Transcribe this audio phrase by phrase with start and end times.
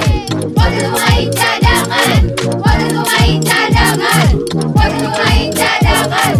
[0.00, 2.20] Main cadangan,
[3.04, 4.32] main cadangan,
[5.12, 6.34] main cadangan.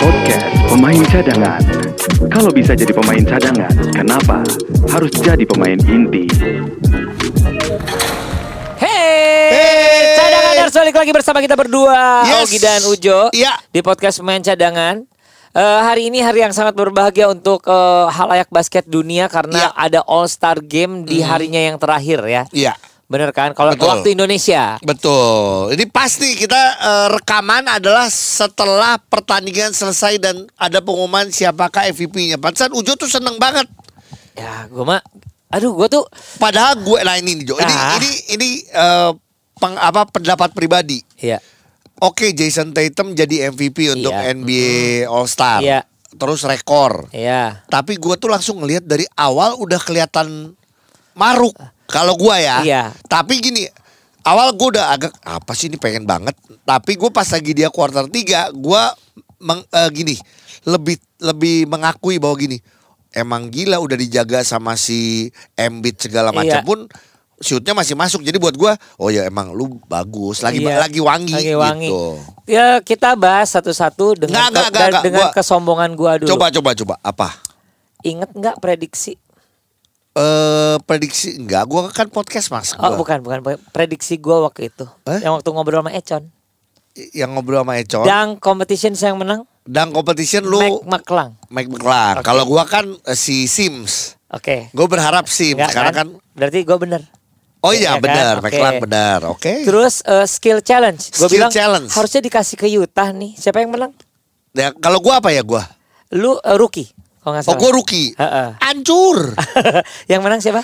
[0.00, 1.60] Podcast Pemain Cadangan.
[2.32, 4.40] Kalau bisa jadi pemain cadangan, kenapa
[4.88, 6.24] harus jadi pemain inti?
[8.80, 12.48] Hey, cadanganers balik lagi bersama kita berdua, Yes.
[12.48, 13.60] Ogi dan Ujo, Iya.
[13.68, 15.04] di podcast Pemain Cadangan.
[15.54, 19.70] Eh, hari ini hari yang sangat berbahagia untuk eh, halayak basket dunia karena Iya.
[19.72, 22.42] ada All Star Game di harinya yang terakhir ya.
[22.50, 22.74] Iya.
[23.06, 23.54] Bener kan?
[23.54, 24.82] Kalau waktu Indonesia.
[24.82, 25.70] Betul.
[25.70, 32.34] Ini pasti kita eh, rekaman adalah setelah pertandingan selesai dan ada pengumuman siapakah MVP-nya.
[32.34, 33.70] Pantesan Ujo tuh seneng banget.
[34.34, 34.98] Ya, gue mah,
[35.48, 36.02] aduh, gue tuh
[36.36, 37.54] Padahal gue nah ini nih Jo.
[37.54, 37.94] Ini Ah.
[37.94, 39.10] ini ini eh,
[39.54, 40.98] peng- apa pendapat pribadi.
[41.14, 41.38] ya,
[41.96, 44.32] Oke, Jason Tatum jadi MVP untuk Iya.
[44.32, 44.74] NBA
[45.06, 45.60] All Star.
[45.60, 45.86] Iya.
[46.10, 47.10] Terus rekor.
[47.10, 50.54] ya, Tapi gue tuh langsung ngelihat dari awal udah kelihatan
[51.12, 51.54] maruk.
[51.86, 52.62] Kalau gue ya.
[52.62, 52.82] Iya.
[53.04, 53.66] Tapi gini,
[54.22, 56.34] awal gue udah agak apa sih ini pengen banget.
[56.62, 58.14] Tapi gue pas lagi dia quarter 3,
[58.50, 58.82] gue
[59.40, 60.14] meng- eh, gini
[60.64, 62.56] lebih lebih mengakui bahwa gini
[63.10, 66.64] emang gila udah dijaga sama si Embiid segala macam Iya.
[66.64, 66.88] pun
[67.38, 68.20] shootnya masih masuk.
[68.20, 70.78] Jadi buat gue, oh ya emang lu bagus, lagi Iya.
[70.80, 71.88] lagi wangi, lagi wangi.
[71.90, 72.04] gitu.
[72.46, 75.02] Ya, kita bahas satu-satu dengan Nggak, ke- nggak, nggak.
[75.02, 76.30] dengan Gua- kesombongan gua dulu.
[76.30, 77.28] Coba coba coba apa?
[78.02, 79.16] Ingat nggak prediksi?
[80.14, 82.70] Eh prediksi enggak, gua kan podcast mas.
[82.78, 82.98] Oh, gua.
[83.02, 83.38] bukan, bukan.
[83.74, 84.86] prediksi gua waktu itu.
[85.10, 85.26] Eh?
[85.26, 86.30] Yang waktu ngobrol sama Econ.
[87.10, 88.06] Yang ngobrol sama Econ.
[88.06, 91.30] Dang competition yang menang Dan competition lu Mike McClung.
[91.50, 92.14] Mike McClung.
[92.20, 92.22] Oke.
[92.22, 94.14] Kalau gua kan eh, si Sims.
[94.30, 94.68] Oke.
[94.70, 97.02] Gue berharap Sims Enggak karena kan, Berarti gue bener.
[97.64, 98.04] Oh Iya iya kan?
[98.04, 98.44] benar, Oke.
[98.44, 99.18] McClung benar.
[99.26, 99.52] Oke.
[99.64, 101.08] Terus eh, skill challenge.
[101.10, 101.88] Gue Skill bilang challenge.
[101.90, 103.32] harusnya dikasih ke Utah nih.
[103.34, 103.96] Siapa yang menang?
[104.52, 105.64] Ya, kalau gua apa ya gua?
[106.12, 106.92] Lu eh, rookie.
[107.18, 108.12] Kalau Oh gua rookie.
[108.14, 108.48] Heeh.
[108.60, 109.32] Hancur.
[110.12, 110.60] yang menang siapa?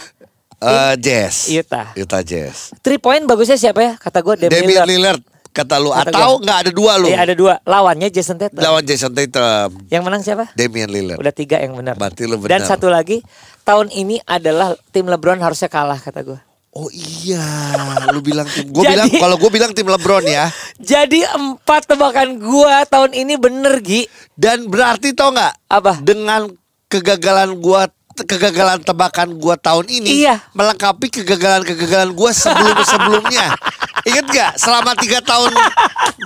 [0.61, 1.49] Eh Jazz.
[1.49, 1.97] Utah.
[1.97, 2.77] Utah Jazz.
[2.79, 3.93] Three point bagusnya siapa ya?
[3.97, 4.89] Kata gue Damian Damian Lillard.
[5.17, 6.45] Lillard kata lu Kata atau gua.
[6.45, 7.09] nggak ada dua lu?
[7.09, 7.55] Iya ada dua.
[7.65, 8.61] Lawannya Jason Tatum.
[8.61, 9.71] Lawan Jason Tatum.
[9.89, 10.45] Yang menang siapa?
[10.53, 11.17] Damian Lillard.
[11.17, 11.97] Udah tiga yang benar.
[11.97, 12.69] Berarti lu Dan benar.
[12.69, 13.25] satu lagi
[13.65, 16.39] tahun ini adalah tim LeBron harusnya kalah kata gue.
[16.71, 17.43] Oh iya,
[18.09, 18.71] lu bilang tim.
[18.71, 20.47] Gue bilang kalau gue bilang tim LeBron ya.
[20.79, 24.07] Jadi empat tebakan gua tahun ini bener Gi.
[24.33, 25.67] Dan berarti tau nggak?
[25.67, 25.99] Apa?
[25.99, 26.47] Dengan
[26.87, 30.39] kegagalan gua kegagalan tebakan gua tahun ini Iya.
[30.53, 33.47] melengkapi kegagalan-kegagalan gua sebelum-sebelumnya.
[34.09, 34.51] Ingat gak?
[34.57, 35.53] Selama tiga tahun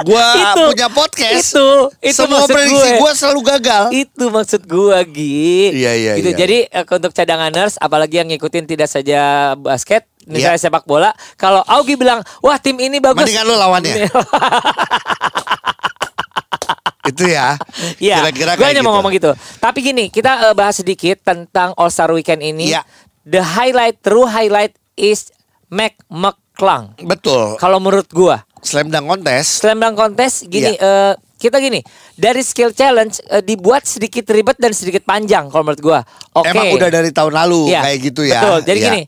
[0.02, 1.66] gua Itu, punya podcast, itu,
[2.04, 3.12] itu semua prediksi gue.
[3.14, 3.84] selalu gagal.
[3.90, 5.72] Itu maksud gua Gi.
[5.72, 6.30] Iya, iya, Gitu.
[6.30, 6.36] iya.
[6.36, 9.20] Jadi eh, untuk cadanganers apalagi yang ngikutin tidak saja
[9.56, 10.64] basket misalnya Iya.
[10.64, 13.94] sepak bola, kalau Augie bilang, "Wah, tim ini bagus." Mendingan lu lawannya.
[17.04, 17.60] Itu ya.
[18.00, 18.88] Iya, Kira-kira gue hanya gitu.
[18.88, 19.30] mau ngomong gitu.
[19.58, 22.72] Tapi gini, kita eh, bahas sedikit tentang All Star Weekend ini.
[22.72, 22.80] Iya.
[23.22, 25.28] The highlight, true highlight is
[25.68, 26.96] Mac McClung.
[26.98, 27.56] Betul.
[27.56, 29.60] Kalau menurut gua, Slam dunk contest.
[29.60, 31.12] slam dunk contest gini, Iya.
[31.12, 31.84] eh, kita gini
[32.14, 36.00] dari skill challenge eh, dibuat sedikit ribet dan sedikit panjang kalau menurut gua.
[36.32, 36.48] Oke.
[36.48, 38.40] Emang udah dari tahun lalu Iya, kayak gitu ya.
[38.40, 38.58] Betul.
[38.64, 38.86] Jadi Iya.
[38.88, 39.02] gini,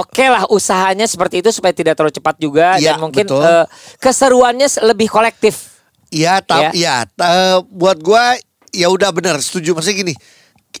[0.00, 3.44] oke lah usahanya seperti itu supaya tidak terlalu cepat juga Iya, dan mungkin betul.
[3.44, 3.64] eh,
[4.00, 5.76] keseruannya lebih kolektif.
[6.08, 6.42] Iya, Ya.
[6.42, 8.34] tapi ya, ta- buat gua
[8.70, 10.14] ya udah bener setuju maksudnya gini.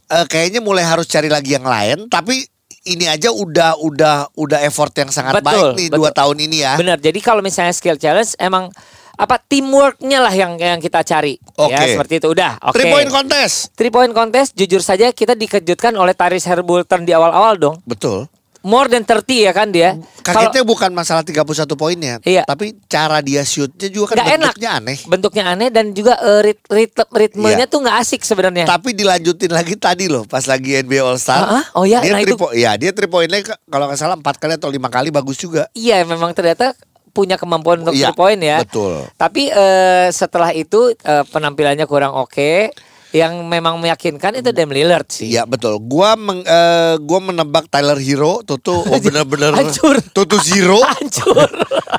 [0.06, 2.46] eh, kayaknya mulai harus cari lagi yang lain, tapi
[2.84, 6.16] ini aja udah udah udah effort yang sangat Betul, baik nih dua betul.
[6.16, 6.72] tahun ini ya.
[6.74, 6.96] Benar.
[6.96, 8.70] Jadi kalau misalnya skill challenge emang
[9.14, 11.36] apa teamworknya lah yang yang kita cari.
[11.58, 11.74] Oke.
[11.74, 12.30] Ya seperti itu.
[12.30, 12.56] Udah.
[12.62, 12.78] Oke.
[12.78, 13.56] Three point contest.
[13.74, 17.76] Three point contest jujur saja kita dikejutkan oleh Tyrese Haliburton di awal-awal dong.
[17.84, 18.30] Betul.
[18.60, 19.96] More than 30 ya kan dia.
[20.20, 22.44] Kagetnya bukan masalah 31 poinnya, Iya.
[22.44, 24.52] tapi cara dia shootnya juga kan enak.
[24.52, 24.98] bentuknya aneh.
[25.02, 27.72] Bentuknya aneh dan juga eh, rit- rit- ritmenya Iya.
[27.72, 28.68] tuh nggak asik sebenarnya.
[28.68, 31.40] Tapi dilanjutin lagi tadi loh pas lagi NBA All Star.
[31.40, 31.64] Ah, ah.
[31.72, 34.68] Oh iya, dia nah itu- ya dia three pointnya kalau nggak salah empat kali atau
[34.68, 35.64] lima kali bagus juga.
[35.72, 36.76] Iya memang ternyata
[37.10, 38.60] punya kemampuan untuk Iya, three point ya.
[38.60, 39.08] betul.
[39.16, 42.70] Tapi eh, setelah itu eh, penampilannya kurang oke.
[43.10, 45.34] Yang memang meyakinkan itu Dame Lillard sih.
[45.34, 45.82] Iya betul.
[45.82, 49.98] Gua meng, eh, gua menebak Tyler Hero, Tutu oh bener-bener Hancur.
[50.14, 50.78] Tutu Zero.
[50.94, 51.50] Hancur.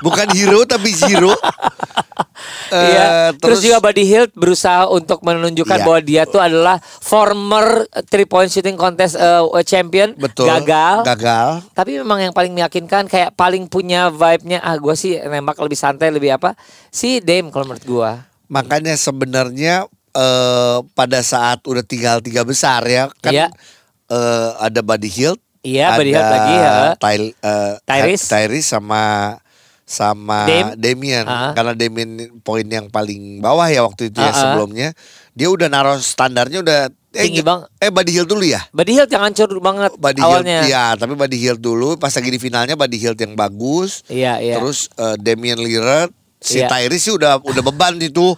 [0.02, 1.30] Bukan hero tapi zero.
[2.72, 3.06] Eh, Iya.
[3.38, 5.84] Terus, juga Buddy Hield berusaha untuk menunjukkan Iya.
[5.86, 10.16] bahwa dia tuh adalah former three point shooting contest eh, champion.
[10.18, 10.48] betul.
[10.48, 11.06] Gagal.
[11.06, 11.62] Gagal.
[11.70, 16.08] Tapi memang yang paling meyakinkan kayak paling punya vibe-nya ah gue sih nembak lebih santai
[16.10, 16.56] lebih apa
[16.88, 18.10] si Dame kalau menurut gue.
[18.48, 23.46] Makanya sebenarnya eh, pada saat udah tinggal tiga besar ya kan Iya.
[24.06, 26.72] eh, ada Buddy Hield, Iya, Buddy Hield ada lagi, ya.
[26.96, 28.26] Tyl- eh, Tyrese.
[28.28, 29.02] Tyrese sama
[29.82, 30.72] sama Dame.
[30.74, 31.52] Damian Ah.
[31.52, 32.10] karena Damian
[32.40, 34.38] poin yang paling bawah ya waktu itu ya Ah, ah.
[34.38, 34.88] sebelumnya
[35.32, 36.80] dia udah naruh standarnya udah
[37.12, 37.60] eh, Tinggi bang.
[37.76, 38.64] Eh Buddy Hield dulu ya?
[38.70, 40.64] Buddy Hield yang hancur banget Buddy awalnya.
[40.64, 44.00] Iya, tapi Buddy Hield dulu pas lagi di finalnya Buddy Hield yang bagus.
[44.08, 44.56] Iya, iya.
[44.56, 46.08] Terus eh, Damian Lillard,
[46.40, 46.64] si.
[46.64, 48.32] Tyrese sih udah udah beban itu.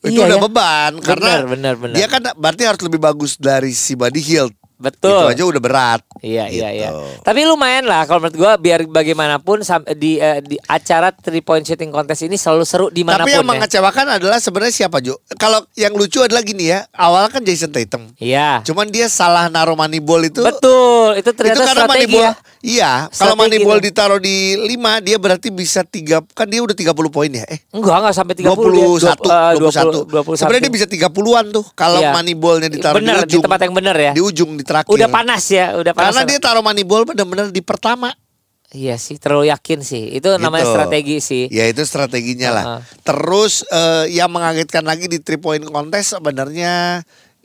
[0.00, 0.42] Itu Iya, udah ya.
[0.42, 1.92] beban karena benar, benar.
[1.92, 4.54] dia kan berarti harus lebih bagus dari si Buddy Hield.
[4.80, 5.12] Betul.
[5.12, 6.00] Itu aja udah berat.
[6.24, 6.80] Iya iya Gitu.
[6.80, 7.20] iya.
[7.20, 9.60] Tapi lumayan lah kalau menurut gua biar bagaimanapun
[9.92, 13.36] di eh, di acara three point shooting contest ini selalu seru di mana pun Tapi
[13.36, 13.50] yang ya.
[13.52, 15.20] mengecewakan adalah sebenarnya siapa Jo?
[15.36, 18.08] Kalau yang lucu adalah gini ya, awal kan Jason Tatum.
[18.16, 18.64] Iya.
[18.64, 20.40] Cuman dia salah naruh money ball itu.
[20.40, 22.24] Betul, itu itu ternyata karena money strategi ball.
[22.24, 22.32] ya.
[22.60, 26.92] Iya, kalau money ball ditaruh di 5 dia berarti bisa tiga kan dia udah 30
[27.08, 27.48] poin ya.
[27.48, 29.16] Eh, Enggak, enggak sampai 30 21 dia.
[29.16, 30.36] Dua- eh, 21.
[30.36, 32.12] Sebenarnya dia bisa 30-an tuh kalau Iya.
[32.12, 33.42] money ballnya ditaruh Bener, di di ujung.
[33.42, 34.12] tempat yang bener ya.
[34.12, 34.92] Di ujung di terakhir.
[34.92, 36.12] Udah panas ya, udah panas.
[36.12, 38.12] Karena dia taruh money ball benar-benar di pertama.
[38.70, 40.14] Iya sih, terlalu yakin sih.
[40.14, 40.74] Itu namanya Gitu.
[40.76, 41.44] strategi sih.
[41.48, 42.64] Ya itu strateginya lah.
[42.68, 42.80] Heeh.
[43.02, 47.02] Terus eh, yang mengagetkan lagi di three point contest sebenarnya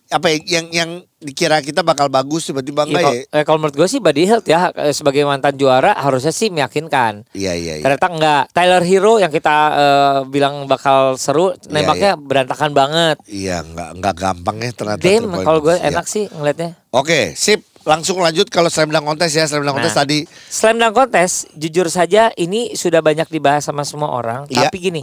[0.07, 3.23] apa ya, yang yang dikira kita bakal bagus tiba-tiba Iya, enggak kalau, ya?
[3.31, 7.25] eh, kalau menurut gue sih Buddy Hield ya eh, sebagai mantan juara harusnya sih meyakinkan.
[7.31, 7.83] Iya iya iya.
[7.83, 8.43] Ternyata enggak.
[8.51, 13.17] Tyler Hero yang kita eh, bilang bakal seru, Iya, nembaknya berantakan banget.
[13.25, 15.01] Iya enggak enggak gampang ya ternyata.
[15.01, 15.89] Dem, kalau gue contest.
[15.89, 16.13] enak Iya.
[16.13, 16.69] sih ngelihatnya.
[16.91, 17.61] Oke, sip.
[17.81, 19.45] Langsung lanjut kalau slam dunk contest ya.
[19.45, 20.01] Slam dunk contest Nah.
[20.01, 24.45] tadi Slam dunk contest, jujur saja ini sudah banyak dibahas sama semua orang.
[24.49, 24.69] Iya.
[24.69, 25.01] Tapi gini,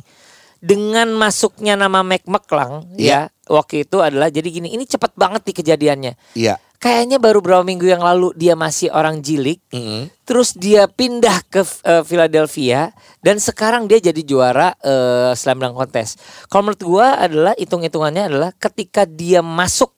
[0.58, 3.30] dengan masuknya nama Mac McClung Iya.
[3.30, 6.14] ya waktu itu adalah jadi gini, ini cepat banget nih kejadiannya.
[6.32, 6.56] iya.
[6.82, 10.10] Kayaknya baru beberapa minggu yang lalu dia masih orang jilik, Mm-mm.
[10.26, 12.90] terus dia pindah ke eh, Philadelphia
[13.22, 16.18] dan sekarang dia jadi juara eh, slam dunk contest.
[16.50, 19.94] Kalau menurut gua adalah hitung-hitungannya adalah ketika dia masuk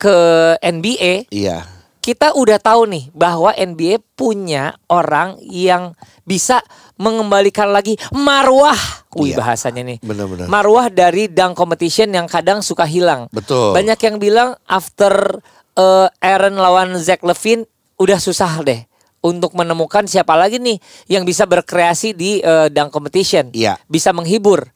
[0.00, 0.16] ke
[0.60, 1.68] NBA, Iya.
[2.00, 5.92] kita udah tahu nih bahwa NBA punya orang yang
[6.24, 6.64] bisa
[6.96, 8.76] mengembalikan lagi marwah.
[9.16, 9.40] Wih Iya.
[9.40, 9.98] bahasanya nih.
[10.04, 10.46] Benar-benar.
[10.48, 13.28] Marwah dari dunk competition yang kadang suka hilang.
[13.32, 13.72] Betul.
[13.72, 15.40] Banyak yang bilang after
[15.76, 17.64] eh, Aaron lawan Zach Levine
[17.96, 18.84] udah susah deh
[19.24, 20.76] untuk menemukan siapa lagi nih
[21.08, 23.52] yang bisa berkreasi di eh, dunk competition.
[23.52, 23.80] Iya.
[23.88, 24.68] Bisa menghibur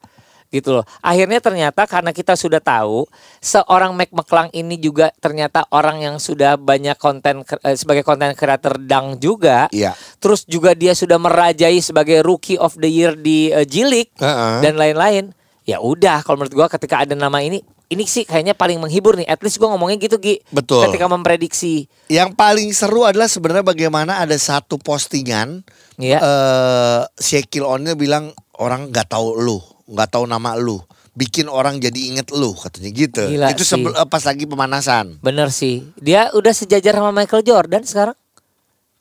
[0.51, 0.85] gitu loh.
[0.99, 3.07] Akhirnya ternyata karena kita sudah tahu
[3.39, 8.75] seorang Mac McClung ini juga ternyata orang yang sudah banyak konten eh, sebagai konten creator
[8.77, 9.71] dunk juga.
[9.71, 9.95] Iya.
[10.19, 14.59] Terus juga dia sudah merajai sebagai rookie of the year di eh, G League Heeh.
[14.59, 15.31] dan lain-lain.
[15.63, 19.29] Ya udah kalau menurut gua ketika ada nama ini ini sih kayaknya paling menghibur nih.
[19.29, 20.43] At least gua ngomongnya gitu Gi.
[20.51, 20.83] Betul.
[20.89, 21.87] Ketika memprediksi.
[22.11, 25.63] Yang paling seru adalah sebenarnya bagaimana ada satu postingan
[26.01, 26.17] Iya.
[26.17, 30.79] eh Shaquille O'Neal bilang orang nggak tahu lu, nggak tahu nama lu,
[31.11, 33.27] bikin orang jadi inget lu katanya gitu.
[33.27, 33.83] Gila Itu sih.
[33.83, 35.19] eh, pas lagi pemanasan.
[35.19, 35.83] Bener sih.
[35.95, 38.15] Dia udah sejajar sama Michael Jordan sekarang.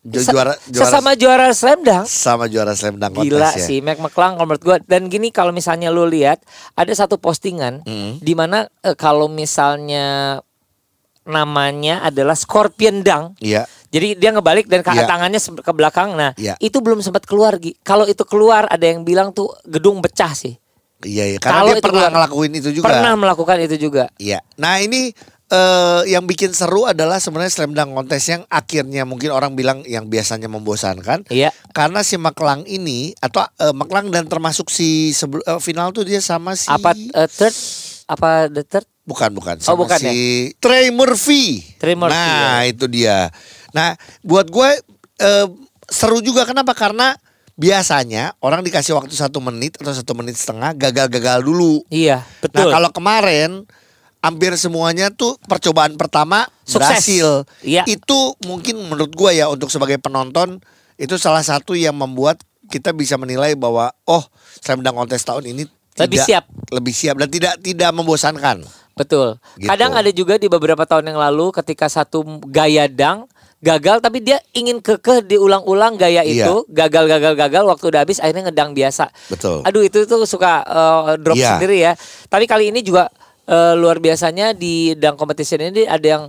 [0.01, 2.09] Ju- juara juara Sesama juara slam dunk.
[2.09, 3.61] sama juara slam dunk Gila ya.
[3.61, 6.41] sih Mac McClung kalau menurut gua dan gini kalau misalnya lu lihat
[6.73, 8.17] ada satu postingan Hmm.
[8.17, 10.41] di mana eh, kalau misalnya
[11.23, 13.37] namanya adalah Scorpion Dunk.
[13.39, 13.69] Iya.
[13.89, 15.05] Jadi dia ngebalik dan ke Iya.
[15.05, 16.17] tangannya se- ke belakang.
[16.17, 16.57] Nah, Iya.
[16.59, 17.59] itu belum sempat keluar.
[17.83, 20.57] Kalau itu keluar ada yang bilang tuh gedung pecah sih.
[21.01, 21.39] Iya, iya.
[21.39, 22.13] Karena Kalau dia pernah keluar.
[22.13, 22.87] ngelakuin itu juga.
[22.87, 24.05] Pernah melakukan itu juga.
[24.17, 24.39] Iya.
[24.55, 25.11] Nah ini
[25.49, 30.07] eh, yang bikin seru adalah sebenarnya slam dunk contest yang akhirnya mungkin orang bilang yang
[30.07, 31.25] biasanya membosankan.
[31.27, 31.51] Iya.
[31.71, 36.19] Karena si Maklang ini atau eh, Maklang dan termasuk si sebel- eh, final tuh dia
[36.19, 37.57] sama si Apa eh, third?
[38.07, 38.87] Apa the third?
[39.01, 40.15] bukan bukan Oh, sama bukan si
[40.57, 41.67] Trey Murphy.
[41.77, 43.27] Trey Murphy, Nah itu dia.
[43.71, 44.71] Nah buat gue
[45.19, 45.47] eh,
[45.85, 46.71] seru juga kenapa?
[46.73, 47.19] Karena
[47.61, 51.85] biasanya orang dikasih waktu satu menit atau satu menit setengah gagal-gagal dulu.
[51.93, 52.71] Iya, Nah betul.
[52.73, 53.51] kalau kemarin
[54.21, 56.81] hampir semuanya tuh percobaan pertama Sukses.
[57.05, 57.29] berhasil.
[57.61, 57.85] Iya.
[57.85, 60.65] Itu mungkin menurut gua ya untuk sebagai penonton
[60.97, 64.25] itu salah satu yang membuat kita bisa menilai bahwa oh
[64.61, 65.65] Slam Dunk Contest tahun ini
[65.97, 66.45] Lebih tidak- siap.
[66.73, 68.65] lebih siap dan tidak tidak membosankan.
[68.95, 69.37] Betul.
[69.57, 69.69] Gitu.
[69.69, 73.25] Kadang ada juga di beberapa tahun yang lalu ketika satu gaya dang
[73.61, 76.49] gagal tapi dia ingin kekeh diulang-ulang gaya Iya.
[76.49, 79.13] itu gagal gagal gagal waktu udah habis akhirnya ngedang biasa.
[79.29, 79.61] Betul.
[79.63, 81.57] Aduh itu tuh suka uh, drop Iya.
[81.57, 81.93] sendiri ya.
[82.27, 83.13] Tapi kali ini juga
[83.47, 86.25] uh, luar biasanya di dang competition ini ada yang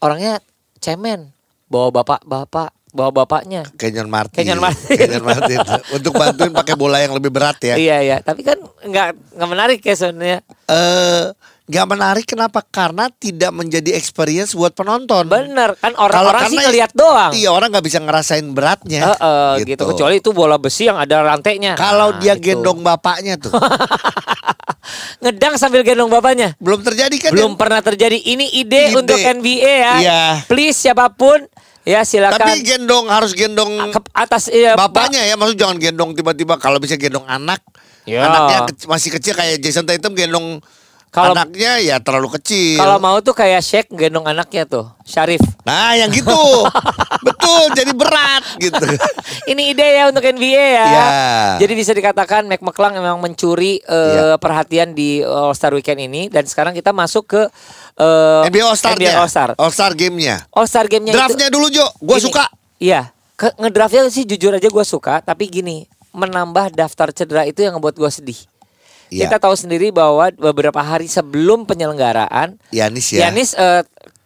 [0.00, 0.40] orangnya
[0.80, 1.28] cemen
[1.68, 3.62] bawa bapak-bapak bawa bapaknya.
[3.78, 4.40] Kenyon Martin.
[4.40, 4.96] Kenyon Martin.
[5.00, 5.58] Kenyon Martin.
[5.92, 7.78] untuk bantuin pakai bola yang lebih berat ya.
[7.78, 10.40] Iya iya, tapi kan nggak nggak menarik ya sebenarnya.
[10.66, 11.24] Eh
[11.70, 12.60] nggak menarik kenapa?
[12.60, 15.24] Karena tidak menjadi experience buat penonton.
[15.24, 17.30] Bener kan orang-orang sih ngeliat doang.
[17.30, 19.06] Iya orang nggak bisa ngerasain beratnya.
[19.06, 19.86] Eh, eh, gitu.
[19.86, 21.78] kecuali itu bola besi yang ada rantainya.
[21.78, 22.50] Kalau Nah, dia itu.
[22.52, 23.54] gendong bapaknya tuh
[25.22, 26.56] ngedang sambil gendong bapaknya.
[26.58, 27.30] belum terjadi kan?
[27.30, 27.58] Belum ya?
[27.58, 28.16] pernah terjadi.
[28.16, 28.96] Ini ide, Ide.
[28.96, 29.94] untuk NBA ya.
[30.00, 30.20] Iya.
[30.46, 31.44] Please siapa pun
[31.80, 36.56] ya silakan Tapi gendong harus gendong ke atas ya, bapaknya ya, maksud jangan gendong tiba-tiba
[36.56, 37.60] kalau bisa gendong anak.
[38.02, 38.24] Ya.
[38.24, 40.58] Anaknya ke- masih kecil kayak Jason Tatum gendong
[41.10, 42.78] Kalau- Anaknya ya terlalu kecil.
[42.78, 45.42] Kalau mau tuh kayak Sheikh gendong anaknya tuh, Syarif.
[45.62, 46.30] Nah, yang gitu.
[47.26, 48.78] Betul, jadi berat gitu.
[49.50, 50.86] Ini ide ya untuk NBA ya.
[50.86, 51.06] Iya.
[51.58, 54.38] Jadi bisa dikatakan Mac McClung memang mencuri eh, Iya.
[54.38, 57.42] perhatian di All Star Weekend ini dan sekarang kita masuk ke
[57.96, 59.48] eh, NBA All Star NBA All Star.
[59.54, 60.46] All Star game-nya.
[60.50, 62.46] All Star game-nya itu- Draftnya dulu Jo, gue suka.
[62.78, 67.74] Iya, ke ngedraftnya sih jujur aja gue suka, tapi gini menambah daftar cedera itu yang
[67.74, 68.40] ngebuat gue sedih.
[69.10, 69.26] Iya.
[69.26, 73.26] Kita tahu sendiri bahwa beberapa hari sebelum penyelenggaraan, Yanis ya.
[73.26, 73.58] Yanis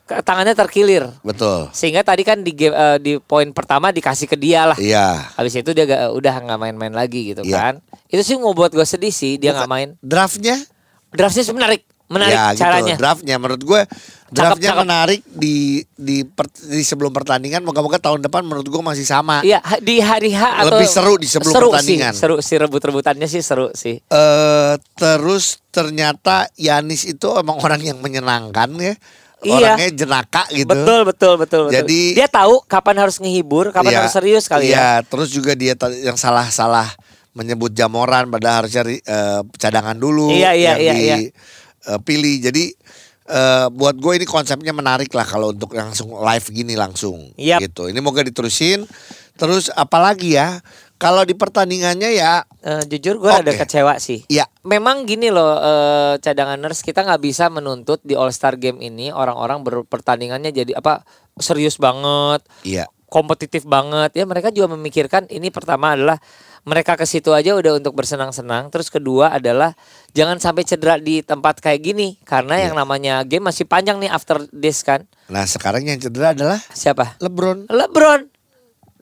[0.04, 1.72] ke- tangannya terkilir, Betul.
[1.72, 4.76] sehingga tadi kan di game, eh, di poin pertama dikasih ke dia lah.
[4.76, 5.32] Iya.
[5.32, 7.56] Habis itu dia gak- udah nggak main-main lagi gitu Iya.
[7.58, 7.74] kan.
[8.06, 9.88] Itu sih ngebuat gue sedih sih dia nggak main.
[9.98, 10.60] Draftnya?
[11.08, 12.94] Draftnya sih menarik, menarik ya, caranya.
[12.94, 13.00] Gitu.
[13.00, 13.80] Draftnya menurut gue
[14.28, 14.82] draftnya cakep.
[14.82, 15.56] menarik di
[15.90, 17.60] di per- di sebelum pertandingan.
[17.60, 19.40] Moga-moga tahun depan menurut gue masih sama.
[19.40, 22.12] Iya di hari H atau Lebih seru di sebelum seru pertandingan.
[22.12, 23.96] Sih, seru sih rebut-rebutannya sih seru sih.
[24.00, 28.94] eh terus ternyata Yanis itu emang orang yang menyenangkan ya.
[29.40, 29.76] Iya.
[29.76, 30.64] Orangnya jenaka gitu.
[30.66, 31.74] Betul betul betul betul.
[31.74, 34.72] Jadi- dia tahu kapan harus ngehibur, kapan Iya, harus serius kali ya.
[34.72, 36.88] Iya, terus juga dia yang salah-salah
[37.34, 41.16] menyebut Jamoran padahal harusnya ri- eh, cadangan dulu Iya, iya, yang iya,
[41.84, 41.96] iya.
[42.00, 42.34] dipilih.
[42.50, 42.64] Jadi
[43.28, 47.60] eh, buat gue ini konsepnya menarik lah kalau untuk langsung live gini langsung Yap.
[47.64, 47.88] gitu.
[47.88, 48.88] Ini moga diterusin.
[49.34, 50.60] Terus apalagi ya?
[50.94, 53.44] Kalau di pertandingannya ya Eh, jujur gue Oke.
[53.44, 54.24] ada kecewa sih.
[54.24, 59.12] ya Memang gini loh eh, cadanganers kita nggak bisa menuntut di All Star Game ini
[59.12, 61.04] orang-orang berpertandingannya jadi apa
[61.36, 62.88] serius banget, iya.
[63.14, 66.18] Kompetitif banget ya mereka juga memikirkan ini pertama adalah
[66.66, 69.78] mereka ke situ aja udah untuk bersenang-senang terus kedua adalah
[70.10, 72.62] jangan sampai cedera di tempat kayak gini karena Iya.
[72.66, 77.14] yang namanya game masih panjang nih after this kan Nah, sekarang yang cedera adalah siapa
[77.16, 77.70] LeBron.
[77.70, 78.26] LeBron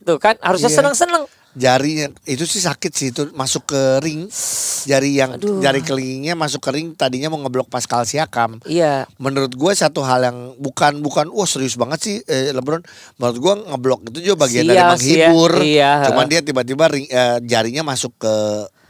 [0.03, 0.79] tuh kan harusnya Iya.
[0.85, 4.25] senang-senang Jarinya itu sih sakit sih itu masuk ke ring.
[4.83, 5.61] Jari yang Aduh.
[5.61, 8.59] jari kelingingnya masuk ke ring tadinya mau ngeblok Pascal Siakam.
[8.67, 12.83] iya menurut gue satu hal yang bukan bukan wah serius banget sih eh, LeBron
[13.17, 17.39] menurut gue ngeblok itu juga bagian dari ya, menghibur iya, cuman dia tiba-tiba ring- eh,
[17.47, 18.35] jarinya masuk ke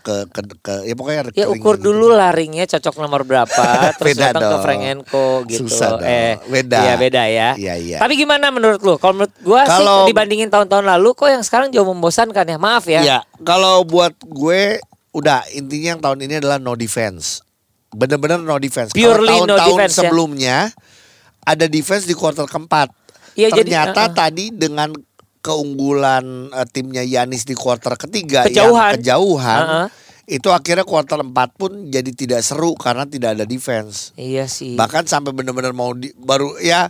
[0.03, 3.65] ke ke, ke- ya pokoknya Ya ke ukur ringnya dulu lah ringnya cocok nomor berapa
[3.99, 4.63] terus Beda datang ke dong.
[4.63, 5.61] Frank Enko gitu.
[5.65, 6.05] Susah dong.
[6.05, 6.79] Eh, Beda.
[6.79, 7.49] Iya beda ya.
[7.55, 7.99] Iya, iya.
[7.99, 8.95] Tapi gimana menurut lu?
[8.97, 12.59] Kalau menurut gua Kalau- sih dibandingin tahun-tahun lalu kok yang sekarang jauh membosankan ya.
[12.59, 13.01] Maaf ya.
[13.01, 13.09] gitu.
[13.09, 14.83] ya kalau buat gue
[15.13, 17.45] udah intinya yang tahun ini adalah no defense
[17.91, 19.99] bener-bener no defense Kalau Purely no tahun-tahun defense ya.
[20.01, 20.57] sebelumnya
[21.43, 22.89] ada defense di kuarter keempat
[23.33, 24.15] Iya, jadi, ternyata uh-uh.
[24.15, 24.93] tadi dengan
[25.43, 28.95] keunggulan eh, timnya Yanis di kuarter ketiga Kejauhan.
[28.95, 29.89] yang kejauhan Uh-uh.
[30.31, 34.15] itu akhirnya kuarter 4 pun jadi tidak seru karena tidak ada defense.
[34.15, 34.79] Iya sih.
[34.79, 36.87] Bahkan sampai benar-benar mau di, baru ya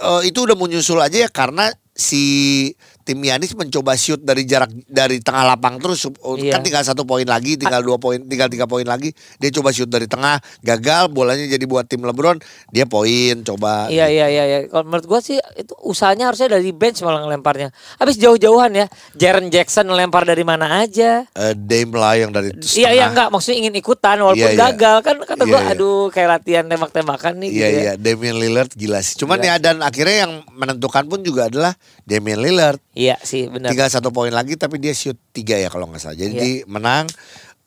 [0.00, 2.72] eh, itu udah menyusul aja ya karena si
[3.10, 6.54] tim Yanis mencoba shoot dari jarak dari tengah lapang terus Iya.
[6.54, 9.86] kan tinggal satu poin lagi tinggal dua poin tinggal tiga poin lagi dia coba shoot
[9.86, 12.38] dari tengah gagal bolanya jadi buat tim LeBron
[12.68, 14.58] dia poin coba Iya iya iya iya.
[14.64, 17.72] Kalau menurut gua sih itu usahanya harusnya dari bench malah ngelemparnya.
[17.96, 18.86] Habis jauh-jauhan ya.
[19.12, 21.24] Jaren Jackson ngelempar dari mana aja.
[21.32, 24.60] Eh, Dame lah yang dari Iya iya enggak maksudnya ingin ikutan walaupun Iya, iya.
[24.70, 25.72] gagal kan kata Iya, gua iya.
[25.72, 27.80] aduh kayak latihan tembak-tembakan nih Iya gitu ya.
[27.80, 29.16] iya Damian Lillard gila sih.
[29.16, 29.48] Cuman Gila.
[29.48, 31.72] ya dan akhirnya yang menentukan pun juga adalah
[32.04, 32.78] Damian Lillard.
[33.00, 33.72] Iya sih benar.
[33.72, 36.14] Tinggal satu poin lagi tapi dia shoot tiga ya kalau nggak salah.
[36.14, 36.42] Jadi Iya.
[36.42, 37.08] dia menang.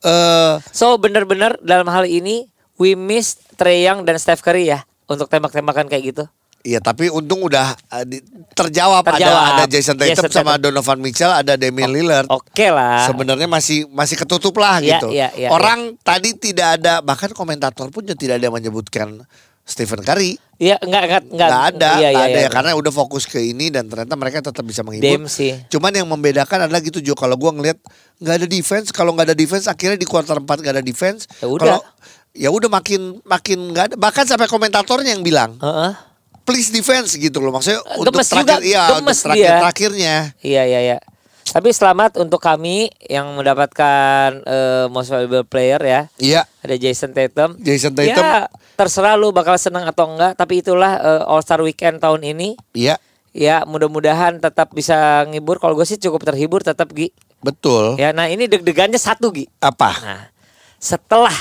[0.02, 5.26] Eh So bener-bener dalam hal ini we miss Trey Young dan Steph Curry ya untuk
[5.26, 6.24] tembak-tembakan kayak gitu.
[6.62, 8.24] Iya tapi untung udah eh, di-
[8.54, 9.36] terjawab, Terjawab.
[9.52, 10.72] ada ada Jason Tatum Jason sama Tatum.
[10.72, 12.28] Donovan Mitchell ada Damian Lillard.
[12.30, 13.04] Oke lah.
[13.04, 15.12] Sebenarnya masih masih ketutup lah Iya, gitu.
[15.12, 19.28] iya, iya, Orang tadi tidak ada bahkan komentator pun juga tidak ada yang menyebutkan
[19.62, 20.40] Stephen Curry.
[20.64, 21.50] Iya enggak enggak enggak.
[21.50, 22.48] Nggak ada, Iya, nggak iya, ada iya.
[22.48, 25.28] ya karena udah fokus ke ini dan ternyata mereka tetap bisa menghibur.
[25.28, 25.60] Sih.
[25.68, 27.76] Cuman yang membedakan adalah gitu Jo kalau gua ngelihat
[28.18, 31.28] nggak ada defense, kalau nggak ada defense akhirnya di kuarter 4 nggak ada defense.
[31.44, 31.60] Ya udah.
[31.68, 31.82] Kalau
[32.34, 35.94] ya udah makin makin nggak ada bahkan sampai komentatornya yang bilang Heeh.
[36.42, 39.60] please defense gitu loh maksudnya untuk Gemes terakhir juga, iya untuk terakhir dia.
[39.62, 40.16] terakhirnya.
[40.42, 40.98] Iya iya iya.
[41.54, 46.02] Tapi selamat untuk kami yang mendapatkan eh, most valuable player ya.
[46.18, 46.42] Iya.
[46.66, 47.62] Ada Jason Tatum.
[47.62, 48.10] Jason Tatum.
[48.10, 52.58] Ya, terserah lu bakal senang atau enggak, tapi itulah eh, All Star Weekend tahun ini.
[52.74, 52.98] Iya,
[53.34, 55.58] Ya, mudah-mudahan tetap bisa ngibur.
[55.58, 57.14] Kalau gue sih cukup terhibur tetap Gi.
[57.42, 57.98] betul.
[57.98, 59.50] Ya, nah ini deg-degannya satu Gi.
[59.58, 59.90] Apa?
[60.02, 60.24] Nah,
[60.82, 61.34] setelah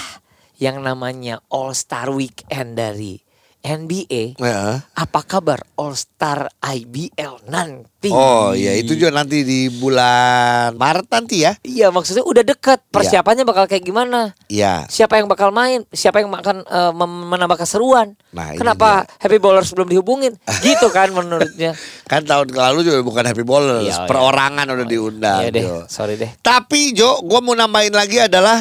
[0.61, 3.21] yang namanya All Star Weekend dari
[3.63, 4.83] NBA, Ya.
[4.91, 8.11] apa kabar All Star IBL nanti?
[8.11, 11.55] Oh iya itu juga nanti di bulan Maret nanti ya.
[11.63, 12.83] Iya, maksudnya udah dekat.
[12.91, 14.35] Persiapannya bakal kayak gimana?
[14.47, 14.85] Iya.
[14.87, 15.87] Siapa yang bakal main?
[15.89, 18.19] Siapa yang akan mem- menambah keseruan?
[18.31, 20.35] Nah, Kenapa Happy Ballers belum dihubungin?
[20.61, 21.79] gitu kan menurutnya.
[22.11, 24.07] Kan tahun lalu juga bukan Happy Ballers, Iya, iya.
[24.07, 25.41] perorangan udah diundang.
[25.41, 25.79] Iya deh, Jo.
[25.87, 26.35] sorry deh.
[26.37, 28.59] Tapi Jo, gue mau nambahin lagi adalah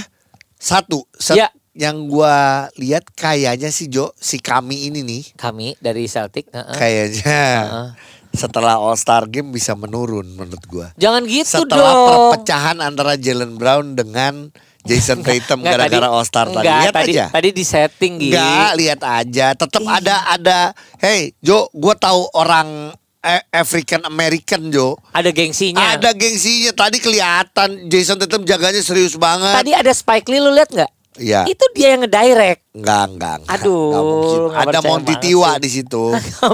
[0.56, 1.10] satu.
[1.12, 1.50] Set- Ya.
[1.72, 6.52] Yang gua lihat kayaknya si Jo si kami ini nih Kami dari Celtic.
[6.52, 6.76] heeh.
[6.76, 7.88] kayaknya Heeh.
[8.32, 10.88] setelah All Star Game bisa menurun menurut gua.
[10.96, 12.08] Jangan gitu Setelah dong.
[12.08, 14.52] perpecahan antara Jalen Brown dengan
[14.82, 16.66] Jason Tatum gara-gara All Star tadi.
[16.66, 17.26] Lihat tadi, aja.
[17.30, 18.34] Tadi di setting gitu.
[18.34, 19.48] Enggak, lihat aja.
[19.54, 20.60] Tetap ada ada.
[20.98, 22.90] Hey, Jo, gua tahu orang
[23.22, 24.98] eh, African American Jo.
[25.14, 25.96] Ada gengsinya.
[25.96, 26.74] Ada gengsinya.
[26.74, 29.54] Tadi kelihatan Jason Tatum jaganya serius banget.
[29.54, 30.92] Tadi ada Spike Lee lu lihat nggak?
[31.20, 31.44] Iya.
[31.44, 32.72] Itu dia yang ngedirect.
[32.72, 33.56] Enggak, enggak, enggak.
[33.60, 34.40] Aduh, Enggak mungkin.
[34.56, 36.04] Ada Monty banget Tiwa di situ.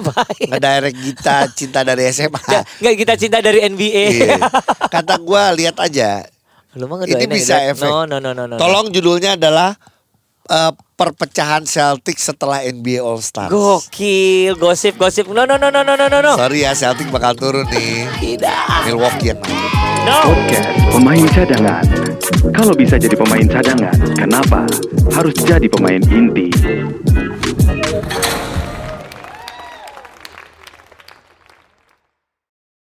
[0.50, 2.42] Ngedirect kita cinta dari SMA.
[2.82, 4.06] Nggak kita cinta dari NBA.
[4.18, 4.38] Iya.
[4.90, 6.26] Kata gua lihat aja.
[6.74, 7.90] Lu mah bisa efek.
[7.90, 8.58] No, no, no, no, no.
[8.58, 9.78] Tolong judulnya adalah
[10.50, 13.54] eh, perpecahan Celtic setelah NBA All Star.
[13.54, 15.30] Gokil, gosip, gosip.
[15.30, 16.34] No, no, no, no, no, no, no, no.
[16.34, 18.10] Sorry ya Celtic bakal turun nih.
[18.18, 18.90] Tidak.
[18.90, 19.62] Milwaukee yang main.
[20.10, 20.34] No.
[20.34, 21.86] Podcast pemain cadangan.
[22.50, 24.66] Kalau bisa jadi pemain cadangan, kenapa
[25.14, 26.50] harus jadi pemain inti?